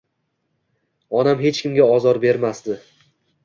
[1.21, 2.83] Onam hech kimga ozor bermasdi.